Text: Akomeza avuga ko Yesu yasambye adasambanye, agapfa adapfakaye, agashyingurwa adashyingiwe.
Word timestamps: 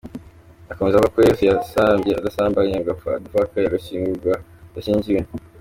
Akomeza 0.71 0.95
avuga 0.97 1.13
ko 1.15 1.19
Yesu 1.27 1.43
yasambye 1.49 2.11
adasambanye, 2.15 2.73
agapfa 2.75 3.07
adapfakaye, 3.17 3.65
agashyingurwa 3.65 4.33
adashyingiwe. 4.69 5.19